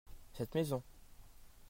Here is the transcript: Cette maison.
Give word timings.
Cette 0.33 0.55
maison. 0.55 0.81